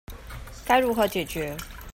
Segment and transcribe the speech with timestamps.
[0.65, 1.55] 該如何解決